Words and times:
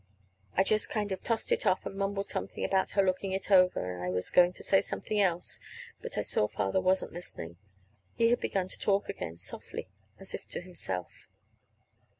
I 0.55 0.63
just 0.63 0.89
kind 0.89 1.11
of 1.11 1.21
tossed 1.21 1.51
it 1.51 1.67
off, 1.67 1.85
and 1.85 1.95
mumbled 1.95 2.27
something 2.27 2.65
about 2.65 2.89
her 2.97 3.03
looking 3.03 3.33
it 3.33 3.51
over; 3.51 3.93
and 3.93 4.03
I 4.03 4.09
was 4.09 4.31
going 4.31 4.51
to 4.53 4.63
say 4.63 4.81
something 4.81 5.19
else, 5.21 5.59
but 6.01 6.17
I 6.17 6.23
saw 6.23 6.47
that 6.47 6.55
Father 6.55 6.81
wasn't 6.81 7.13
listening. 7.13 7.57
He 8.15 8.31
had 8.31 8.39
begun 8.39 8.67
to 8.69 8.79
talk 8.79 9.09
again, 9.09 9.37
softly, 9.37 9.89
as 10.19 10.33
if 10.33 10.47
to 10.47 10.61
himself. 10.61 11.27